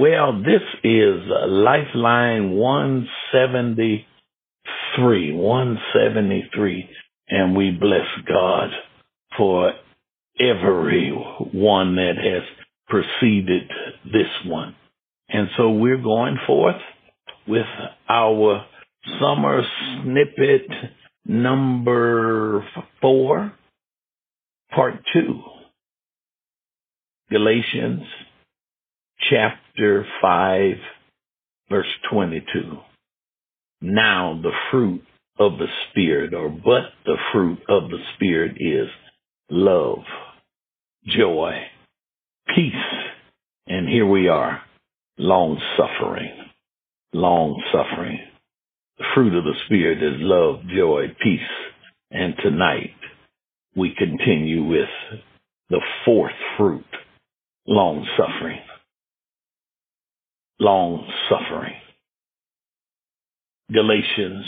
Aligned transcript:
Well, 0.00 0.42
this 0.42 0.62
is 0.82 1.20
uh, 1.30 1.46
Lifeline 1.46 2.50
173, 2.52 5.32
173, 5.34 6.88
and 7.28 7.54
we 7.54 7.70
bless 7.72 8.06
God 8.26 8.70
for 9.36 9.74
every 10.40 11.10
one 11.52 11.96
that 11.96 12.14
has 12.16 12.42
preceded 12.88 13.70
this 14.06 14.30
one. 14.46 14.74
And 15.28 15.50
so 15.58 15.68
we're 15.68 16.00
going 16.00 16.38
forth 16.46 16.80
with 17.46 17.66
our 18.08 18.64
summer 19.20 19.62
snippet 20.02 20.66
number 21.26 22.64
four, 23.02 23.52
part 24.74 24.94
two. 25.12 25.42
Galatians 27.30 28.04
chapter 29.28 30.06
5, 30.22 30.72
verse 31.68 31.86
22. 32.10 32.78
Now 33.82 34.38
the 34.42 34.52
fruit 34.70 35.02
of 35.38 35.52
the 35.58 35.66
Spirit, 35.90 36.34
or 36.34 36.48
but 36.48 36.92
the 37.04 37.16
fruit 37.32 37.58
of 37.68 37.90
the 37.90 37.98
Spirit 38.14 38.56
is 38.58 38.88
love, 39.50 40.04
joy, 41.06 41.62
peace, 42.54 42.74
and 43.66 43.88
here 43.88 44.06
we 44.06 44.28
are, 44.28 44.62
long 45.18 45.60
suffering, 45.76 46.32
long 47.12 47.62
suffering. 47.72 48.18
The 48.98 49.04
fruit 49.14 49.34
of 49.34 49.44
the 49.44 49.54
Spirit 49.66 50.02
is 50.02 50.20
love, 50.20 50.60
joy, 50.74 51.06
peace, 51.22 51.40
and 52.10 52.34
tonight 52.42 52.94
we 53.76 53.94
continue 53.96 54.64
with 54.64 54.88
the 55.70 55.80
fourth 56.04 56.32
fruit, 56.58 56.84
long 57.66 58.06
suffering. 58.18 58.60
Long 60.60 61.10
suffering. 61.28 61.74
Galatians 63.72 64.44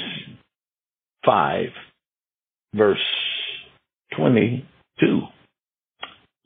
5, 1.24 1.66
verse 2.74 2.98
22. 4.16 5.20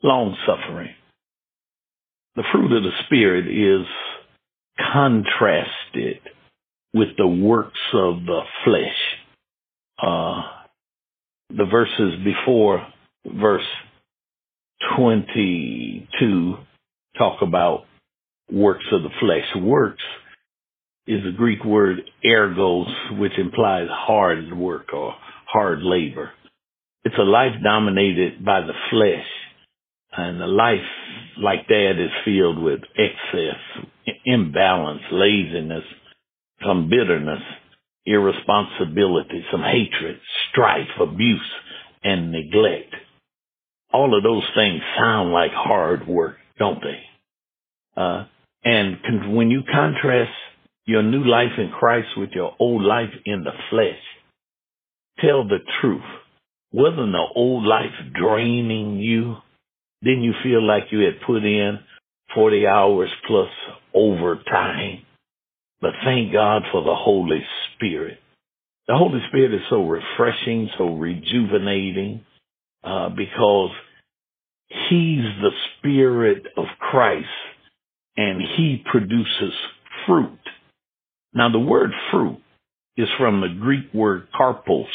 Long 0.03 0.37
suffering. 0.45 0.93
The 2.35 2.43
fruit 2.51 2.71
of 2.71 2.83
the 2.83 2.91
Spirit 3.05 3.47
is 3.47 3.87
contrasted 4.93 6.21
with 6.93 7.09
the 7.17 7.27
works 7.27 7.79
of 7.93 8.25
the 8.25 8.41
flesh. 8.63 9.17
Uh, 10.01 10.43
the 11.49 11.65
verses 11.65 12.13
before 12.23 12.85
verse 13.25 13.65
22 14.95 16.55
talk 17.17 17.41
about 17.41 17.85
works 18.51 18.85
of 18.91 19.03
the 19.03 19.09
flesh. 19.19 19.63
Works 19.63 20.03
is 21.07 21.21
a 21.25 21.35
Greek 21.35 21.63
word 21.63 21.97
ergos, 22.25 23.19
which 23.19 23.37
implies 23.37 23.87
hard 23.89 24.55
work 24.57 24.93
or 24.93 25.13
hard 25.45 25.79
labor. 25.81 26.31
It's 27.03 27.15
a 27.17 27.23
life 27.23 27.53
dominated 27.63 28.43
by 28.43 28.61
the 28.61 28.73
flesh, 28.89 29.25
and 30.11 30.41
a 30.41 30.47
life 30.47 30.79
like 31.37 31.67
that 31.67 31.91
is 31.91 32.11
filled 32.25 32.61
with 32.61 32.81
excess, 32.97 33.87
imbalance, 34.25 35.01
laziness, 35.11 35.83
some 36.65 36.89
bitterness, 36.89 37.41
irresponsibility, 38.05 39.45
some 39.51 39.61
hatred, 39.61 40.19
strife, 40.49 40.89
abuse, 40.99 41.51
and 42.03 42.31
neglect. 42.31 42.93
All 43.93 44.17
of 44.17 44.23
those 44.23 44.43
things 44.55 44.81
sound 44.97 45.31
like 45.31 45.51
hard 45.53 46.07
work, 46.07 46.35
don't 46.59 46.81
they? 46.81 46.99
Uh, 47.95 48.25
and 48.67 49.33
when 49.33 49.49
you 49.49 49.63
contrast 49.63 50.33
your 50.85 51.01
new 51.01 51.23
life 51.23 51.57
in 51.57 51.69
Christ 51.69 52.09
with 52.17 52.31
your 52.31 52.53
old 52.59 52.83
life 52.83 53.13
in 53.25 53.45
the 53.45 53.53
flesh, 53.69 54.01
tell 55.21 55.47
the 55.47 55.59
truth. 55.79 56.01
Wasn't 56.73 57.13
the 57.13 57.25
old 57.33 57.63
life 57.63 57.93
draining 58.13 58.97
you? 58.97 59.35
Didn't 60.03 60.23
you 60.23 60.33
feel 60.43 60.61
like 60.61 60.91
you 60.91 60.99
had 60.99 61.25
put 61.25 61.45
in 61.45 61.79
40 62.35 62.67
hours 62.67 63.09
plus 63.25 63.47
overtime? 63.93 65.03
But 65.79 65.91
thank 66.03 66.33
God 66.33 66.63
for 66.69 66.83
the 66.83 66.95
Holy 66.95 67.43
Spirit. 67.73 68.19
The 68.89 68.97
Holy 68.97 69.21
Spirit 69.29 69.53
is 69.53 69.61
so 69.69 69.87
refreshing, 69.87 70.69
so 70.77 70.95
rejuvenating, 70.95 72.25
uh, 72.83 73.09
because 73.09 73.71
He's 74.89 75.23
the 75.41 75.51
Spirit 75.79 76.47
of 76.57 76.65
Christ 76.79 77.27
and 78.17 78.41
He 78.41 78.83
produces 78.91 79.53
fruit. 80.05 80.39
Now 81.33 81.51
the 81.51 81.59
word 81.59 81.91
fruit 82.11 82.41
is 82.97 83.07
from 83.17 83.41
the 83.41 83.55
Greek 83.59 83.93
word 83.93 84.27
karpos, 84.37 84.85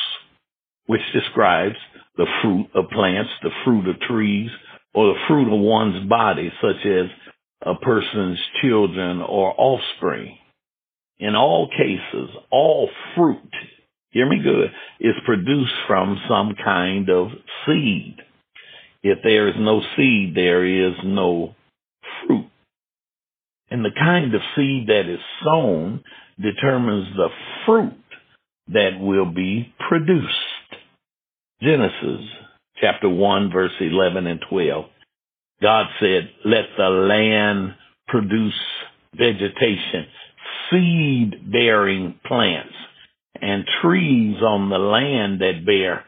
which 0.86 1.00
describes 1.14 1.76
the 2.16 2.26
fruit 2.42 2.66
of 2.74 2.90
plants, 2.90 3.30
the 3.42 3.50
fruit 3.64 3.88
of 3.88 4.00
trees, 4.00 4.50
or 4.94 5.14
the 5.14 5.20
fruit 5.28 5.52
of 5.52 5.60
one's 5.60 6.08
body, 6.08 6.52
such 6.60 6.84
as 6.84 7.06
a 7.62 7.74
person's 7.76 8.38
children 8.60 9.20
or 9.22 9.54
offspring. 9.56 10.36
In 11.18 11.36
all 11.36 11.68
cases, 11.68 12.30
all 12.50 12.90
fruit, 13.14 13.38
hear 14.10 14.28
me 14.28 14.40
good, 14.42 14.70
is 15.00 15.14
produced 15.24 15.72
from 15.86 16.20
some 16.28 16.54
kind 16.62 17.08
of 17.08 17.28
seed. 17.64 18.16
If 19.04 19.18
there 19.22 19.48
is 19.48 19.54
no 19.58 19.80
seed, 19.96 20.34
there 20.34 20.64
is 20.64 20.94
no 21.04 21.54
fruit. 22.26 22.51
And 23.72 23.82
the 23.82 23.90
kind 23.98 24.34
of 24.34 24.42
seed 24.54 24.88
that 24.88 25.10
is 25.10 25.18
sown 25.42 26.04
determines 26.38 27.06
the 27.16 27.28
fruit 27.64 27.94
that 28.68 29.00
will 29.00 29.24
be 29.24 29.72
produced. 29.88 30.28
Genesis 31.62 32.20
chapter 32.82 33.08
1 33.08 33.50
verse 33.50 33.72
11 33.80 34.26
and 34.26 34.40
12. 34.50 34.84
God 35.62 35.86
said, 36.00 36.28
let 36.44 36.64
the 36.76 36.90
land 36.90 37.74
produce 38.08 38.60
vegetation, 39.14 40.06
seed 40.70 41.50
bearing 41.50 42.20
plants, 42.26 42.74
and 43.40 43.64
trees 43.80 44.36
on 44.42 44.68
the 44.68 44.76
land 44.76 45.40
that 45.40 45.64
bear 45.64 46.04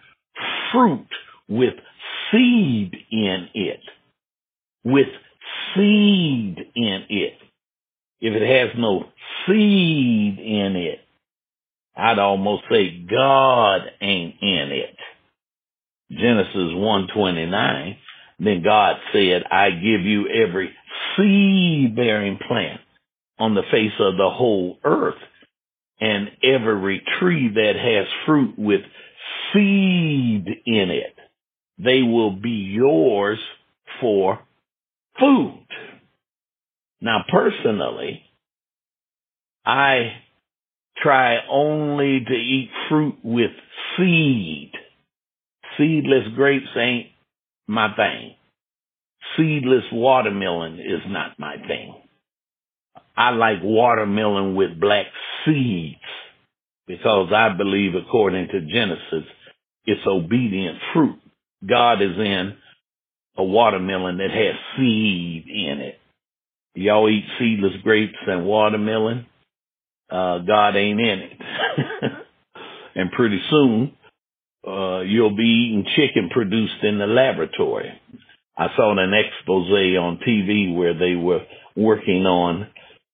fruit 0.70 1.08
with 1.48 1.74
seed 2.30 2.94
in 3.10 3.48
it. 3.54 3.80
With 4.84 5.08
seed 5.74 6.58
in 6.76 7.06
it. 7.08 7.32
If 8.26 8.32
it 8.32 8.48
has 8.48 8.70
no 8.78 9.04
seed 9.46 10.38
in 10.38 10.76
it, 10.76 11.00
I'd 11.94 12.18
almost 12.18 12.62
say 12.70 13.04
God 13.04 13.82
ain't 14.00 14.36
in 14.40 14.70
it. 14.72 14.96
Genesis 16.10 16.72
129, 16.72 17.96
then 18.38 18.62
God 18.62 18.96
said, 19.12 19.42
I 19.50 19.72
give 19.72 20.06
you 20.06 20.26
every 20.30 20.72
seed 21.14 21.94
bearing 21.94 22.38
plant 22.48 22.80
on 23.38 23.54
the 23.54 23.62
face 23.70 23.92
of 24.00 24.16
the 24.16 24.30
whole 24.30 24.78
earth 24.84 25.20
and 26.00 26.30
every 26.42 27.02
tree 27.20 27.50
that 27.52 27.74
has 27.76 28.06
fruit 28.24 28.58
with 28.58 28.80
seed 29.52 30.46
in 30.64 30.91
it. 30.91 31.14
They 31.76 32.00
will 32.00 32.30
be 32.30 32.72
yours 32.72 33.38
for 34.00 34.38
food. 35.20 35.66
Now 37.04 37.22
personally, 37.28 38.22
I 39.62 40.15
try 41.03 41.37
only 41.50 42.25
to 42.26 42.32
eat 42.32 42.70
fruit 42.88 43.16
with 43.22 43.50
seed. 43.94 44.72
Seedless 45.76 46.28
grapes 46.34 46.75
ain't 46.75 47.09
my 47.69 47.94
thing. 47.94 48.37
Seedless 49.37 49.84
watermelon 49.92 50.78
is 50.81 51.03
not 51.09 51.38
my 51.38 51.56
thing. 51.69 51.94
I 53.15 53.32
like 53.32 53.59
watermelon 53.62 54.54
with 54.54 54.80
black 54.80 55.04
seeds 55.45 56.01
because 56.86 57.30
I 57.36 57.54
believe 57.54 57.92
according 57.95 58.48
to 58.48 58.60
Genesis, 58.62 59.28
it's 59.84 60.06
obedient 60.06 60.78
fruit. 60.95 61.18
God 61.68 62.01
is 62.01 62.16
in 62.16 62.54
a 63.36 63.45
watermelon 63.45 64.16
that 64.16 64.30
has 64.30 64.54
seed 64.78 65.45
in 65.48 65.80
it. 65.80 65.98
Y'all 66.74 67.09
eat 67.09 67.24
seedless 67.38 67.74
grapes 67.82 68.18
and 68.26 68.44
watermelon? 68.44 69.26
Uh, 70.10 70.38
God 70.38 70.76
ain't 70.76 71.00
in 71.00 71.18
it. 71.21 71.32
and 72.94 73.10
pretty 73.12 73.41
soon, 73.50 73.97
uh, 74.66 75.00
you'll 75.00 75.36
be 75.36 75.68
eating 75.68 75.86
chicken 75.97 76.30
produced 76.30 76.82
in 76.82 76.98
the 76.98 77.06
laboratory. 77.06 77.92
I 78.56 78.68
saw 78.76 78.92
an 78.92 79.12
expose 79.12 79.71
on 79.71 80.18
TV 80.26 80.74
where 80.74 80.94
they 80.97 81.15
were 81.15 81.41
working 81.76 82.24
on 82.26 82.68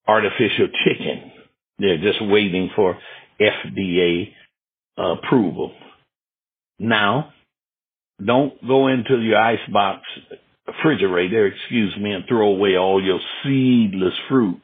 artificial 0.06 0.68
chicken. 0.84 1.32
They're 1.78 1.98
just 1.98 2.18
waiting 2.20 2.70
for 2.76 2.98
FDA 3.40 4.32
approval. 4.96 5.72
Now, 6.78 7.32
don't 8.24 8.52
go 8.66 8.88
into 8.88 9.18
your 9.20 9.38
icebox 9.38 10.02
refrigerator, 10.76 11.46
excuse 11.46 11.96
me, 12.00 12.12
and 12.12 12.24
throw 12.28 12.48
away 12.48 12.76
all 12.76 13.02
your 13.02 13.20
seedless 13.44 14.14
fruit 14.28 14.60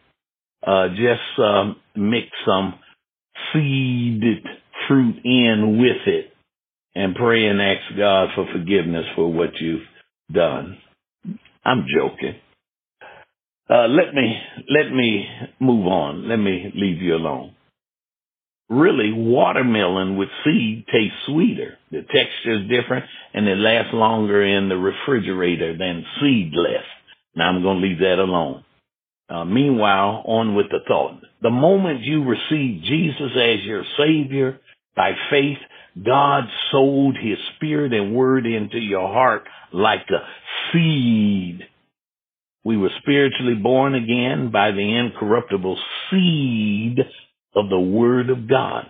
uh, 0.66 0.88
just 0.90 1.38
um, 1.38 1.76
mix 1.96 2.28
some 2.46 2.74
seeded 3.52 4.46
fruit 4.88 5.16
in 5.24 5.78
with 5.80 6.06
it 6.14 6.32
and 6.94 7.14
pray 7.14 7.46
and 7.46 7.62
ask 7.62 7.96
God 7.96 8.30
for 8.34 8.46
forgiveness 8.52 9.06
for 9.16 9.32
what 9.32 9.50
you've 9.60 9.86
done. 10.32 10.78
I'm 11.64 11.86
joking. 11.94 12.36
Uh, 13.70 13.88
let 13.88 14.14
me 14.14 14.38
let 14.70 14.92
me 14.92 15.26
move 15.60 15.86
on. 15.88 16.28
Let 16.28 16.38
me 16.38 16.72
leave 16.76 17.02
you 17.02 17.16
alone. 17.16 17.55
Really, 18.68 19.12
watermelon 19.12 20.16
with 20.16 20.28
seed 20.44 20.86
tastes 20.86 21.16
sweeter. 21.26 21.78
The 21.92 22.02
texture 22.02 22.62
is 22.62 22.68
different, 22.68 23.04
and 23.32 23.46
it 23.46 23.58
lasts 23.58 23.94
longer 23.94 24.42
in 24.42 24.68
the 24.68 24.76
refrigerator 24.76 25.76
than 25.78 26.04
seedless. 26.20 26.82
Now 27.36 27.50
I'm 27.50 27.62
going 27.62 27.80
to 27.80 27.86
leave 27.86 28.00
that 28.00 28.18
alone. 28.18 28.64
Uh, 29.28 29.44
meanwhile, 29.44 30.22
on 30.26 30.56
with 30.56 30.66
the 30.70 30.80
thought. 30.86 31.20
The 31.42 31.50
moment 31.50 32.00
you 32.00 32.24
receive 32.24 32.82
Jesus 32.82 33.30
as 33.36 33.64
your 33.64 33.84
Savior 33.98 34.58
by 34.96 35.12
faith, 35.30 35.58
God 36.04 36.44
sowed 36.72 37.16
His 37.20 37.38
Spirit 37.54 37.92
and 37.92 38.16
Word 38.16 38.46
into 38.46 38.78
your 38.78 39.06
heart 39.06 39.44
like 39.72 40.06
a 40.10 40.26
seed. 40.72 41.60
We 42.64 42.76
were 42.76 42.90
spiritually 43.00 43.54
born 43.54 43.94
again 43.94 44.50
by 44.50 44.72
the 44.72 44.96
incorruptible 44.96 45.78
seed 46.10 46.98
of 47.56 47.68
the 47.70 47.80
Word 47.80 48.30
of 48.30 48.48
God. 48.48 48.84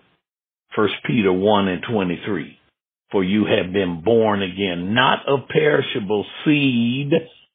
1 0.74 0.88
Peter 1.06 1.32
1 1.32 1.68
and 1.68 1.82
23. 1.90 2.58
For 3.10 3.24
you 3.24 3.46
have 3.46 3.72
been 3.72 4.02
born 4.04 4.42
again, 4.42 4.92
not 4.92 5.20
of 5.28 5.48
perishable 5.48 6.26
seed, 6.44 7.12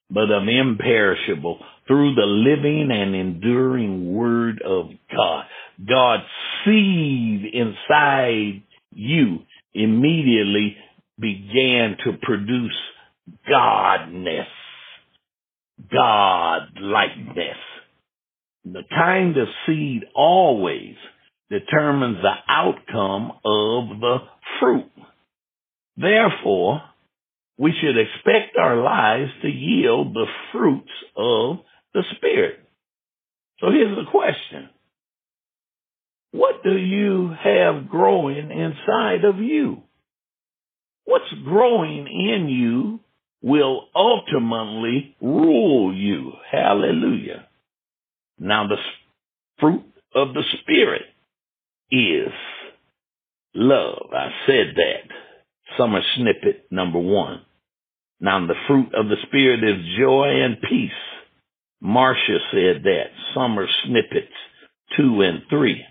but 0.09 0.31
of 0.31 0.47
imperishable 0.47 1.59
through 1.87 2.15
the 2.15 2.25
living 2.25 2.89
and 2.91 3.15
enduring 3.15 4.13
word 4.13 4.61
of 4.65 4.91
God. 5.13 5.45
God's 5.87 6.23
seed 6.63 7.45
inside 7.53 8.63
you 8.91 9.39
immediately 9.73 10.77
began 11.19 11.97
to 12.05 12.13
produce 12.21 12.77
godness, 13.49 14.47
godlikeness. 15.93 17.57
The 18.65 18.83
kind 18.89 19.37
of 19.37 19.47
seed 19.65 20.03
always 20.15 20.95
determines 21.49 22.17
the 22.21 22.33
outcome 22.47 23.31
of 23.43 23.99
the 23.99 24.17
fruit. 24.59 24.91
Therefore, 25.97 26.81
we 27.57 27.73
should 27.79 27.97
expect 27.97 28.57
our 28.57 28.75
lives 28.81 29.31
to 29.41 29.47
yield 29.47 30.13
the 30.13 30.27
fruits 30.51 30.91
of 31.15 31.57
the 31.93 32.03
Spirit. 32.15 32.59
So 33.59 33.67
here's 33.69 33.95
the 33.95 34.09
question. 34.09 34.69
What 36.31 36.63
do 36.63 36.77
you 36.77 37.33
have 37.43 37.89
growing 37.89 38.51
inside 38.51 39.25
of 39.25 39.39
you? 39.39 39.83
What's 41.03 41.31
growing 41.43 42.07
in 42.07 42.47
you 42.47 42.99
will 43.41 43.87
ultimately 43.95 45.15
rule 45.21 45.93
you. 45.93 46.33
Hallelujah. 46.51 47.47
Now 48.41 48.67
the 48.67 48.77
fruit 49.59 49.83
of 50.15 50.33
the 50.33 50.43
Spirit 50.61 51.03
is 51.91 52.33
love. 53.53 54.07
I 54.11 54.29
said 54.47 54.73
that. 54.75 55.77
Summer 55.77 56.01
snippet 56.17 56.65
number 56.71 56.99
one. 56.99 57.41
Now 58.19 58.45
the 58.45 58.55
fruit 58.67 58.93
of 58.95 59.07
the 59.07 59.15
Spirit 59.27 59.63
is 59.63 59.97
joy 59.97 60.43
and 60.43 60.61
peace. 60.61 60.91
Marcia 61.81 62.39
said 62.51 62.83
that. 62.83 63.05
Summer 63.35 63.67
snippets 63.85 64.33
two 64.97 65.21
and 65.21 65.43
three. 65.49 65.83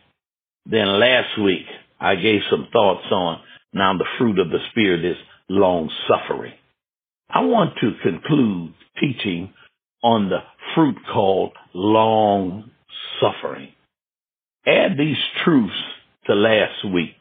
Then 0.67 0.99
last 1.01 1.41
week 1.41 1.67
I 2.01 2.17
gave 2.17 2.41
some 2.51 2.69
thoughts 2.73 3.07
on 3.13 3.41
now 3.73 3.97
the 3.97 4.07
fruit 4.19 4.41
of 4.41 4.51
the 4.51 4.59
Spirit 4.71 5.05
is 5.05 5.17
long 5.49 5.89
suffering. 6.09 6.55
I 7.29 7.43
want 7.43 7.75
to 7.81 7.93
conclude 8.03 8.75
teaching 9.01 9.53
on 10.03 10.29
the 10.29 10.39
fruit 10.75 10.97
called 11.13 11.53
long 11.75 12.71
suffering. 13.21 13.69
Add 14.67 14.99
these 14.99 15.17
truths 15.45 15.73
to 16.27 16.35
last 16.35 16.85
week's. 16.93 17.15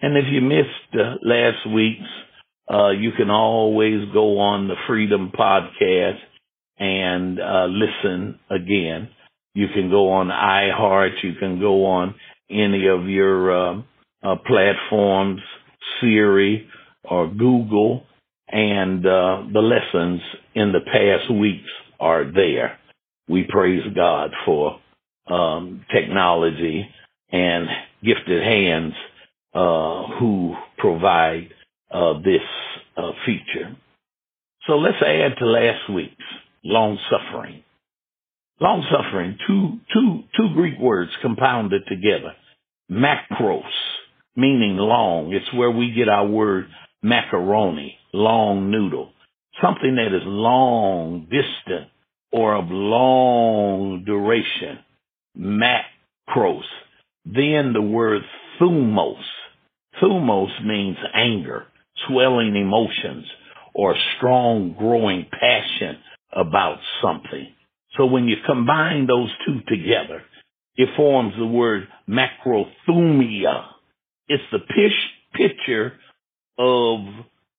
And 0.00 0.16
if 0.16 0.24
you 0.30 0.40
missed 0.40 0.94
uh, 0.94 1.16
last 1.22 1.66
week's, 1.72 2.08
uh, 2.72 2.90
you 2.90 3.10
can 3.16 3.30
always 3.30 4.08
go 4.12 4.38
on 4.38 4.68
the 4.68 4.76
Freedom 4.86 5.30
Podcast 5.36 6.18
and 6.78 7.38
uh, 7.40 7.66
listen 7.66 8.38
again. 8.48 9.10
You 9.54 9.66
can 9.74 9.90
go 9.90 10.12
on 10.12 10.28
iHeart. 10.28 11.22
You 11.22 11.34
can 11.38 11.60
go 11.60 11.84
on 11.86 12.14
any 12.48 12.86
of 12.86 13.08
your 13.08 13.50
uh, 13.52 13.82
uh, 14.22 14.36
platforms, 14.46 15.40
Siri 16.00 16.68
or 17.04 17.28
Google, 17.28 18.04
and 18.48 19.04
uh, 19.04 19.42
the 19.52 19.60
lessons 19.60 20.20
in 20.54 20.72
the 20.72 20.80
past 20.80 21.32
weeks 21.32 21.68
are 22.00 22.24
there. 22.24 22.78
We 23.28 23.44
praise 23.44 23.82
God 23.94 24.32
for 24.44 24.80
um, 25.28 25.84
technology 25.92 26.88
and 27.30 27.68
gifted 28.02 28.42
hands 28.42 28.94
uh, 29.54 30.06
who 30.18 30.56
provide 30.78 31.50
uh, 31.90 32.14
this 32.24 32.42
uh, 32.96 33.12
feature. 33.24 33.76
So 34.66 34.74
let's 34.74 35.02
add 35.02 35.36
to 35.38 35.46
last 35.46 35.90
week's 35.90 36.14
long 36.64 36.98
suffering. 37.10 37.62
Long 38.60 38.84
suffering, 38.90 39.38
two, 39.46 39.78
two, 39.92 40.24
two 40.36 40.54
Greek 40.54 40.78
words 40.78 41.10
compounded 41.22 41.82
together. 41.88 42.34
Macros, 42.90 43.62
meaning 44.36 44.76
long. 44.76 45.32
It's 45.32 45.52
where 45.54 45.70
we 45.70 45.92
get 45.92 46.08
our 46.08 46.26
word 46.26 46.66
macaroni, 47.02 47.96
long 48.12 48.70
noodle. 48.70 49.12
Something 49.62 49.96
that 49.96 50.14
is 50.14 50.22
long, 50.24 51.28
distant, 51.30 51.90
or 52.32 52.54
of 52.54 52.66
long 52.70 54.04
duration. 54.04 54.78
Macros. 55.38 56.62
Then 57.24 57.72
the 57.72 57.82
word 57.82 58.22
thumos. 58.60 59.22
Thumos 60.02 60.64
means 60.64 60.96
anger, 61.14 61.66
swelling 62.08 62.56
emotions, 62.56 63.26
or 63.74 63.94
strong 64.16 64.74
growing 64.78 65.26
passion 65.30 65.98
about 66.32 66.78
something. 67.02 67.48
So 67.96 68.06
when 68.06 68.28
you 68.28 68.36
combine 68.46 69.06
those 69.06 69.30
two 69.44 69.60
together, 69.68 70.22
it 70.76 70.88
forms 70.96 71.34
the 71.36 71.46
word 71.46 71.88
macrothumia. 72.08 73.66
It's 74.28 74.42
the 74.52 74.60
picture 75.36 75.92
of 76.58 77.00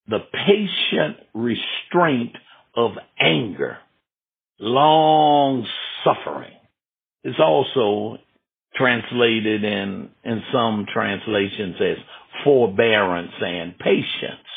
the 0.08 0.20
patient 0.20 1.18
restraint 1.34 2.36
of 2.76 2.92
anger, 3.20 3.78
long 4.60 5.66
suffering. 6.04 6.54
It's 7.24 7.40
also 7.40 8.18
translated 8.76 9.64
in, 9.64 10.10
in 10.24 10.44
some 10.52 10.86
translations 10.92 11.76
as 11.80 11.98
forbearance 12.44 13.34
and 13.40 13.78
patience. 13.78 14.48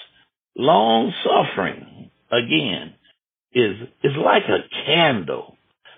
Long 0.56 1.12
suffering, 1.24 2.10
again, 2.30 2.94
is, 3.52 3.76
is 4.02 4.12
like 4.16 4.44
a 4.44 4.86
candle 4.86 5.56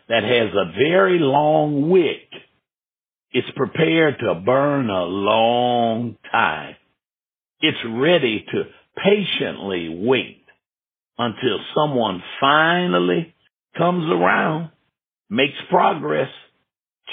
that 0.08 0.24
has 0.24 0.50
a 0.54 0.72
very 0.78 1.18
long 1.18 1.90
wick. 1.90 2.28
It's 3.32 3.50
prepared 3.54 4.18
to 4.20 4.34
burn 4.34 4.88
a 4.88 5.04
long 5.04 6.16
time. 6.30 6.76
It's 7.60 7.78
ready 7.86 8.44
to 8.52 8.64
patiently 8.96 9.88
wait 10.02 10.42
until 11.18 11.58
someone 11.74 12.22
finally 12.40 13.34
comes 13.76 14.10
around, 14.10 14.70
makes 15.30 15.56
progress, 15.70 16.30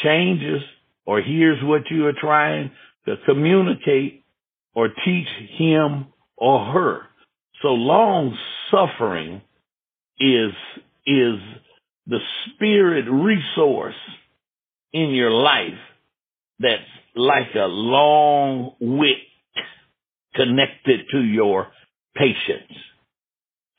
changes, 0.03 0.61
or 1.05 1.21
hears 1.21 1.57
what 1.63 1.83
you 1.89 2.05
are 2.07 2.13
trying 2.13 2.71
to 3.05 3.15
communicate 3.25 4.23
or 4.73 4.89
teach 5.05 5.27
him 5.57 6.07
or 6.37 6.65
her. 6.71 7.01
So 7.61 7.69
long 7.69 8.37
suffering 8.71 9.41
is, 10.19 10.51
is 11.05 11.39
the 12.07 12.19
spirit 12.47 13.05
resource 13.09 13.95
in 14.91 15.09
your 15.09 15.31
life 15.31 15.79
that's 16.59 16.81
like 17.15 17.53
a 17.55 17.67
long 17.67 18.75
wick 18.79 19.17
connected 20.35 21.01
to 21.11 21.21
your 21.21 21.67
patience. 22.15 22.77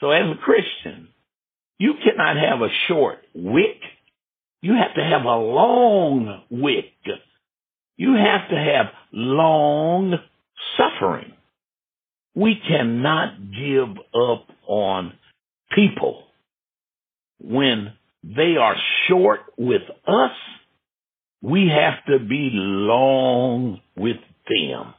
So 0.00 0.10
as 0.10 0.24
a 0.30 0.40
Christian, 0.42 1.08
you 1.78 1.94
cannot 2.04 2.36
have 2.36 2.60
a 2.60 2.72
short 2.88 3.18
wick. 3.34 3.80
You 4.62 4.74
have 4.74 4.94
to 4.94 5.02
have 5.02 5.24
a 5.24 5.36
long 5.36 6.42
wick. 6.50 6.92
You 7.96 8.14
have 8.14 8.48
to 8.50 8.56
have 8.56 8.86
long 9.12 10.14
suffering. 10.76 11.32
We 12.34 12.60
cannot 12.66 13.52
give 13.52 13.96
up 14.14 14.46
on 14.66 15.12
people 15.74 16.24
when 17.40 17.92
they 18.22 18.56
are 18.58 18.74
short 19.06 19.40
with 19.58 19.82
us 20.06 20.32
we 21.44 21.68
have 21.68 22.02
to 22.06 22.24
be 22.24 22.50
long 22.54 23.80
with 23.96 24.16
them. 24.48 24.94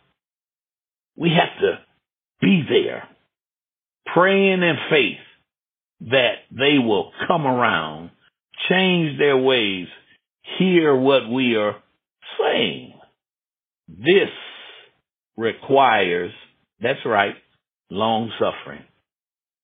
We 1.17 1.29
have 1.29 1.59
to 1.61 1.79
be 2.41 2.63
there, 2.67 3.07
praying 4.13 4.61
in 4.63 4.75
faith 4.89 5.17
that 6.11 6.35
they 6.51 6.77
will 6.77 7.11
come 7.27 7.45
around, 7.47 8.11
change 8.69 9.17
their 9.17 9.37
ways, 9.37 9.87
hear 10.59 10.95
what 10.95 11.29
we 11.29 11.55
are 11.55 11.75
saying. 12.39 12.93
This 13.87 14.29
requires, 15.37 16.31
that's 16.81 17.05
right, 17.05 17.35
long 17.89 18.31
suffering. 18.39 18.83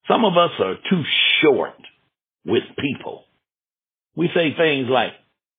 Some 0.08 0.26
of 0.26 0.34
us 0.38 0.52
are 0.60 0.76
too 0.90 1.04
short 1.42 1.76
with 2.46 2.64
people. 2.80 3.26
We 4.16 4.30
say 4.34 4.54
things 4.58 4.88
like, 4.90 5.12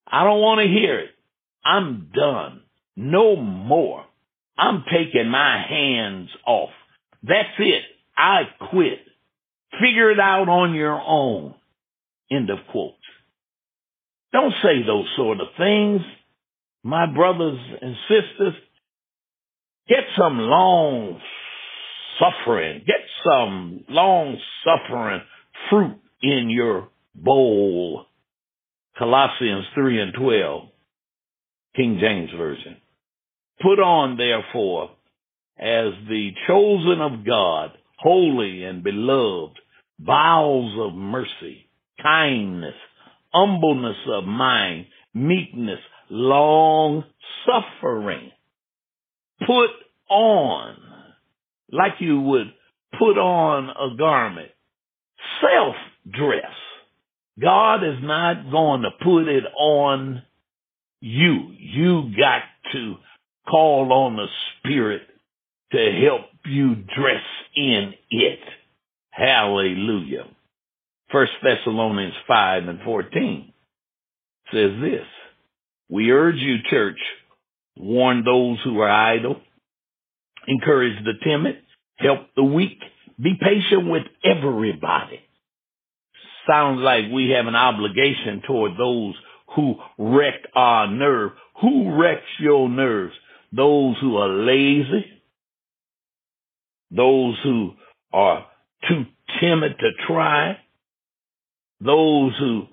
I 0.07 0.23
don't 0.23 0.41
want 0.41 0.59
to 0.61 0.67
hear 0.67 0.99
it. 0.99 1.09
I'm 1.65 2.11
done. 2.13 2.61
No 2.95 3.35
more. 3.35 4.05
I'm 4.57 4.83
taking 4.91 5.29
my 5.29 5.63
hands 5.67 6.29
off. 6.45 6.69
That's 7.23 7.57
it. 7.59 7.83
I 8.17 8.43
quit. 8.69 8.99
Figure 9.81 10.11
it 10.11 10.19
out 10.19 10.49
on 10.49 10.75
your 10.75 10.99
own. 11.01 11.55
End 12.31 12.49
of 12.49 12.59
quote. 12.71 12.93
Don't 14.31 14.53
say 14.63 14.83
those 14.85 15.07
sort 15.15 15.39
of 15.39 15.47
things. 15.57 16.01
My 16.83 17.05
brothers 17.05 17.59
and 17.81 17.95
sisters, 18.09 18.53
get 19.87 20.03
some 20.17 20.37
long 20.37 21.19
suffering. 22.19 22.83
Get 22.85 23.01
some 23.23 23.85
long 23.89 24.37
suffering 24.63 25.21
fruit 25.69 25.97
in 26.21 26.49
your 26.49 26.89
bowl. 27.15 28.05
Colossians 28.97 29.65
3 29.73 30.01
and 30.01 30.13
12, 30.13 30.69
King 31.75 31.97
James 31.99 32.29
Version. 32.37 32.77
Put 33.61 33.79
on, 33.79 34.17
therefore, 34.17 34.89
as 35.57 35.93
the 36.09 36.31
chosen 36.47 37.01
of 37.01 37.25
God, 37.25 37.71
holy 37.97 38.63
and 38.63 38.83
beloved, 38.83 39.59
bowels 39.99 40.73
of 40.79 40.97
mercy, 40.97 41.69
kindness, 42.01 42.75
humbleness 43.33 43.97
of 44.09 44.25
mind, 44.25 44.87
meekness, 45.13 45.79
long 46.09 47.03
suffering. 47.45 48.31
Put 49.39 49.69
on, 50.09 50.77
like 51.71 51.93
you 51.99 52.19
would 52.19 52.53
put 52.97 53.17
on 53.17 53.69
a 53.69 53.95
garment, 53.97 54.51
self 55.41 55.75
dress. 56.09 56.51
God 57.41 57.83
is 57.83 57.97
not 58.01 58.51
going 58.51 58.83
to 58.83 58.91
put 59.03 59.27
it 59.27 59.43
on 59.57 60.21
you. 60.99 61.51
You 61.57 62.11
got 62.15 62.43
to 62.73 62.95
call 63.49 63.91
on 63.91 64.15
the 64.15 64.27
Spirit 64.59 65.03
to 65.71 66.01
help 66.05 66.29
you 66.45 66.75
dress 66.75 67.23
in 67.55 67.93
it. 68.09 68.39
Hallelujah. 69.09 70.25
First 71.11 71.33
Thessalonians 71.43 72.15
5 72.27 72.67
and 72.67 72.79
14 72.83 73.53
says 74.51 74.71
this. 74.81 75.05
We 75.89 76.11
urge 76.11 76.37
you, 76.37 76.57
church, 76.69 76.99
warn 77.77 78.23
those 78.23 78.57
who 78.63 78.79
are 78.79 78.89
idle, 78.89 79.39
encourage 80.47 81.03
the 81.03 81.13
timid, 81.23 81.57
help 81.97 82.19
the 82.35 82.43
weak, 82.43 82.79
be 83.21 83.35
patient 83.39 83.89
with 83.89 84.03
everybody. 84.23 85.19
Sounds 86.49 86.81
like 86.81 87.05
we 87.11 87.29
have 87.29 87.47
an 87.47 87.55
obligation 87.55 88.41
toward 88.45 88.71
those 88.77 89.15
who 89.55 89.75
wreck 89.97 90.41
our 90.55 90.87
nerve. 90.87 91.31
Who 91.61 91.95
wrecks 91.95 92.25
your 92.39 92.67
nerves? 92.69 93.13
Those 93.55 93.97
who 94.01 94.17
are 94.17 94.29
lazy, 94.29 95.05
those 96.89 97.35
who 97.43 97.73
are 98.11 98.45
too 98.87 99.05
timid 99.39 99.77
to 99.79 99.89
try, 100.07 100.57
those 101.79 102.33
who 102.39 102.67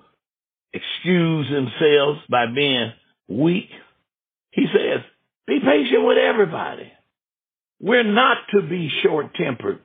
excuse 0.73 1.47
themselves 1.49 2.21
by 2.29 2.45
being 2.47 2.91
weak. 3.27 3.69
He 4.51 4.65
says, 4.73 5.01
be 5.47 5.59
patient 5.59 6.05
with 6.05 6.17
everybody. 6.17 6.91
We're 7.79 8.03
not 8.03 8.37
to 8.53 8.61
be 8.61 8.89
short 9.03 9.33
tempered 9.35 9.79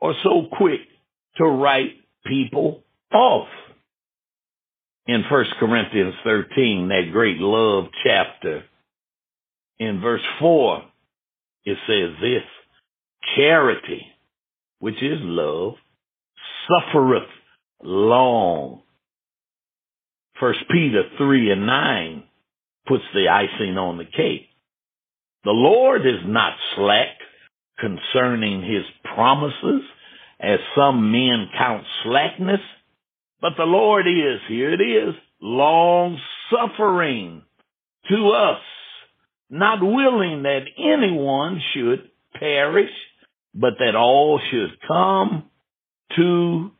or 0.00 0.14
so 0.22 0.46
quick 0.56 0.80
to 1.36 1.44
write 1.44 1.92
people 2.26 2.82
off. 3.12 3.48
In 5.06 5.24
1 5.28 5.44
Corinthians 5.58 6.14
13, 6.24 6.88
that 6.88 7.12
great 7.12 7.38
love 7.38 7.86
chapter, 8.04 8.64
in 9.80 10.00
verse 10.00 10.22
4, 10.38 10.82
it 11.64 11.78
says 11.88 12.20
this, 12.20 12.42
charity, 13.36 14.02
which 14.78 15.02
is 15.02 15.18
love, 15.22 15.74
suffereth 16.68 17.28
long. 17.82 18.82
First 20.38 20.60
Peter 20.70 21.02
3 21.16 21.52
and 21.52 21.66
9 21.66 22.24
puts 22.86 23.04
the 23.14 23.28
icing 23.28 23.78
on 23.78 23.96
the 23.96 24.04
cake. 24.04 24.48
The 25.44 25.50
Lord 25.50 26.02
is 26.02 26.26
not 26.26 26.52
slack 26.76 27.16
concerning 27.78 28.62
his 28.62 28.84
promises, 29.14 29.82
as 30.38 30.58
some 30.76 31.10
men 31.10 31.48
count 31.56 31.84
slackness, 32.04 32.60
but 33.40 33.52
the 33.56 33.64
Lord 33.64 34.06
is, 34.06 34.40
here 34.48 34.72
it 34.72 34.82
is, 34.82 35.14
long 35.40 36.18
suffering 36.50 37.42
to 38.10 38.28
us, 38.30 38.60
not 39.50 39.80
willing 39.82 40.44
that 40.44 40.60
anyone 40.78 41.60
should 41.74 42.08
perish, 42.38 42.90
but 43.54 43.74
that 43.80 43.96
all 43.96 44.40
should 44.50 44.70
come 44.86 45.50
to 46.16 46.70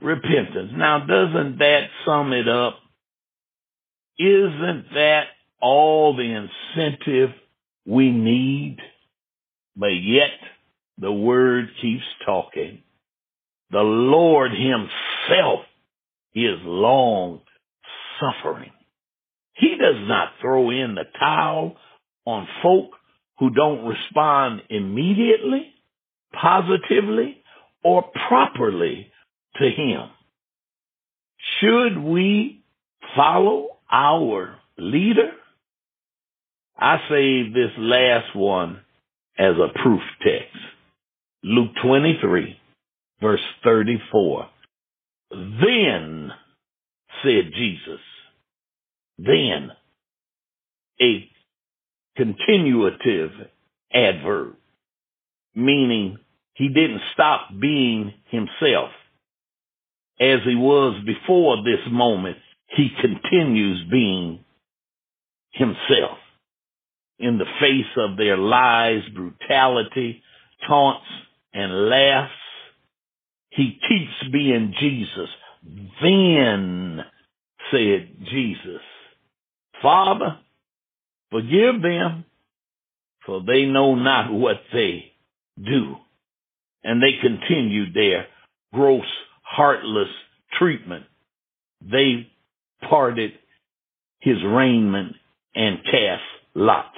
repentance. 0.00 0.70
Now, 0.74 1.00
doesn't 1.00 1.58
that 1.58 1.80
sum 2.04 2.32
it 2.32 2.48
up? 2.48 2.78
Isn't 4.18 4.86
that 4.94 5.24
all 5.60 6.16
the 6.16 6.48
incentive 6.76 7.30
we 7.84 8.10
need? 8.10 8.78
But 9.76 9.88
yet, 9.88 10.30
the 10.98 11.12
word 11.12 11.66
keeps 11.82 12.04
talking. 12.24 12.82
The 13.70 13.80
Lord 13.80 14.52
himself 14.52 15.60
is 16.34 16.58
long 16.62 17.40
suffering. 18.20 18.70
He 19.54 19.70
does 19.70 20.06
not 20.06 20.32
throw 20.40 20.70
in 20.70 20.94
the 20.94 21.04
towel 21.18 21.76
on 22.26 22.46
folk 22.62 22.90
who 23.38 23.50
don't 23.50 23.86
respond 23.86 24.62
immediately, 24.68 25.72
positively, 26.32 27.38
or 27.84 28.04
properly 28.28 29.06
to 29.56 29.64
him. 29.64 30.10
Should 31.60 31.98
we 31.98 32.62
follow 33.14 33.68
our 33.90 34.56
leader? 34.76 35.30
I 36.78 36.96
save 37.08 37.54
this 37.54 37.70
last 37.78 38.34
one 38.34 38.80
as 39.38 39.54
a 39.56 39.78
proof 39.82 40.02
text. 40.22 40.56
Luke 41.42 41.70
23, 41.82 42.56
verse 43.20 43.40
34. 43.64 44.48
Then, 45.30 46.30
said 47.22 47.52
Jesus, 47.54 48.00
then, 49.18 49.70
a 51.00 51.28
continuative 52.18 53.30
adverb, 53.92 54.56
meaning 55.54 56.18
he 56.54 56.68
didn't 56.68 57.02
stop 57.12 57.50
being 57.58 58.12
himself. 58.30 58.90
As 60.18 60.40
he 60.44 60.54
was 60.54 61.02
before 61.04 61.58
this 61.62 61.80
moment, 61.90 62.38
he 62.68 62.88
continues 63.00 63.84
being 63.90 64.44
himself. 65.50 66.18
In 67.18 67.38
the 67.38 67.46
face 67.60 67.96
of 67.96 68.16
their 68.16 68.36
lies, 68.36 69.02
brutality, 69.14 70.22
taunts, 70.66 71.06
and 71.52 71.88
laughs, 71.88 72.32
he 73.50 73.78
keeps 73.88 74.32
being 74.32 74.74
Jesus. 74.78 75.28
Then 76.02 77.00
said 77.70 78.10
Jesus, 78.30 78.82
Father, 79.82 80.38
forgive 81.30 81.82
them, 81.82 82.24
for 83.24 83.42
they 83.42 83.64
know 83.64 83.94
not 83.94 84.32
what 84.32 84.56
they 84.72 85.12
do. 85.62 85.96
And 86.84 87.02
they 87.02 87.18
continued 87.20 87.94
their 87.94 88.26
gross, 88.72 89.06
heartless 89.42 90.08
treatment. 90.58 91.04
They 91.82 92.30
parted 92.88 93.32
his 94.20 94.36
raiment 94.44 95.16
and 95.54 95.78
cast 95.84 96.22
lots. 96.54 96.96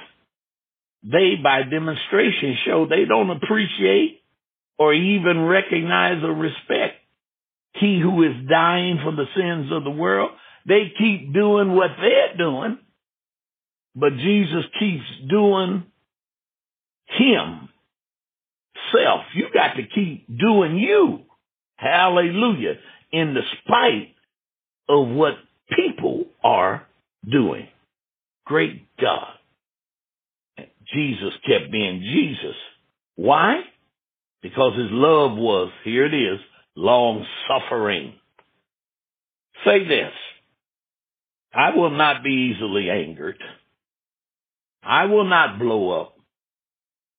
They, 1.03 1.35
by 1.41 1.63
demonstration, 1.63 2.57
show 2.65 2.85
they 2.87 3.05
don't 3.05 3.29
appreciate 3.31 4.21
or 4.77 4.93
even 4.93 5.45
recognize 5.45 6.23
or 6.23 6.33
respect 6.33 6.95
he 7.73 7.99
who 8.01 8.23
is 8.23 8.49
dying 8.49 8.99
for 9.03 9.11
the 9.11 9.25
sins 9.35 9.71
of 9.71 9.83
the 9.83 9.89
world. 9.89 10.31
They 10.67 10.91
keep 10.97 11.33
doing 11.33 11.73
what 11.73 11.91
they're 11.99 12.37
doing 12.37 12.79
but 13.95 14.15
Jesus 14.17 14.65
keeps 14.79 15.05
doing 15.29 15.83
him 17.07 17.69
self. 18.91 19.21
You 19.33 19.47
got 19.53 19.75
to 19.75 19.83
keep 19.83 20.25
doing 20.37 20.77
you. 20.77 21.21
Hallelujah. 21.75 22.75
In 23.11 23.33
the 23.33 23.41
spite 23.61 24.15
of 24.87 25.07
what 25.07 25.33
people 25.75 26.25
are 26.43 26.87
doing. 27.29 27.67
Great 28.45 28.87
God. 28.99 29.33
Jesus 30.93 31.33
kept 31.47 31.71
being 31.71 32.01
Jesus. 32.01 32.55
Why? 33.15 33.61
Because 34.41 34.75
his 34.75 34.89
love 34.91 35.37
was, 35.37 35.71
here 35.83 36.05
it 36.05 36.13
is, 36.13 36.39
long 36.75 37.25
suffering. 37.47 38.13
Say 39.65 39.87
this. 39.87 40.13
I 41.53 41.75
will 41.75 41.91
not 41.91 42.23
be 42.23 42.53
easily 42.55 42.89
angered. 42.89 43.37
I 44.83 45.05
will 45.05 45.25
not 45.27 45.59
blow 45.59 46.01
up. 46.01 46.15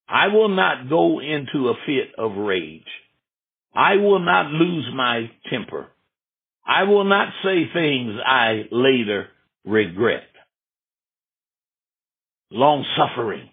I 0.08 0.28
will 0.28 0.48
not 0.48 0.88
go 0.88 1.20
into 1.20 1.68
a 1.68 1.74
fit 1.86 2.14
of 2.18 2.36
rage. 2.36 2.82
I 3.74 3.96
will 3.96 4.18
not 4.18 4.50
lose 4.50 4.88
my 4.94 5.30
temper. 5.48 5.88
I 6.66 6.84
will 6.84 7.04
not 7.04 7.32
say 7.44 7.70
things 7.72 8.14
I 8.24 8.64
later 8.72 9.28
regret. 9.64 10.24
Long 12.50 12.84
suffering 12.96 13.48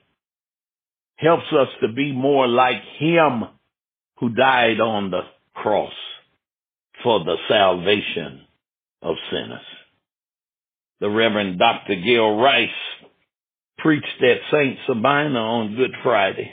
helps 1.18 1.46
us 1.52 1.68
to 1.82 1.94
be 1.94 2.12
more 2.12 2.48
like 2.48 2.82
Him 2.98 3.44
who 4.20 4.30
died 4.30 4.80
on 4.80 5.12
the 5.12 5.22
cross 5.54 5.94
for 7.04 7.24
the 7.24 7.36
salvation 7.48 8.42
of 9.02 9.16
sinners. 9.32 9.66
The 11.00 11.10
Reverend 11.10 11.60
Dr. 11.60 11.96
Gail 11.96 12.38
Rice 12.38 12.70
preached 13.78 14.22
at 14.22 14.38
St. 14.52 14.78
Sabina 14.88 15.40
on 15.40 15.76
Good 15.76 15.94
Friday. 16.04 16.52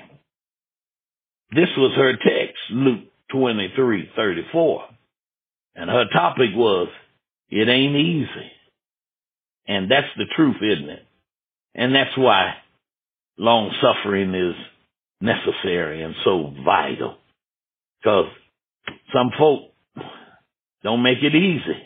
This 1.51 1.69
was 1.77 1.95
her 1.97 2.13
text, 2.13 2.59
Luke 2.71 3.05
23, 3.31 4.11
34. 4.17 4.85
And 5.77 5.91
her 5.91 6.05
topic 6.13 6.51
was, 6.55 6.89
it 7.51 7.69
ain't 7.69 7.97
easy. 7.97 8.51
And 9.67 9.91
that's 9.91 10.09
the 10.17 10.27
truth, 10.37 10.57
isn't 10.57 10.91
it? 10.91 11.07
And 11.75 11.95
that's 11.95 12.17
why 12.17 12.55
long 13.39 13.73
suffering 13.81 14.35
is 14.35 14.55
necessary 15.21 16.03
and 16.03 16.15
so 16.25 16.53
vital. 16.65 17.17
Because 18.01 18.27
some 19.13 19.31
folk 19.39 19.73
don't 20.83 21.03
make 21.03 21.19
it 21.23 21.35
easy. 21.35 21.83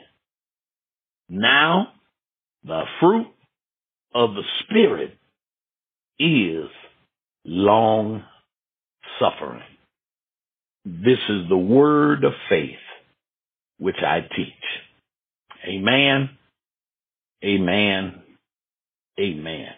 Now, 1.28 1.88
the 2.64 2.82
fruit 3.00 3.28
of 4.14 4.34
the 4.34 4.42
Spirit 4.64 5.17
is 6.18 6.68
long 7.44 8.24
suffering. 9.20 9.62
This 10.84 11.18
is 11.28 11.48
the 11.48 11.56
word 11.56 12.24
of 12.24 12.32
faith 12.48 12.76
which 13.78 13.98
I 14.02 14.20
teach. 14.20 14.52
Amen. 15.66 16.30
Amen. 17.44 18.22
Amen. 19.20 19.68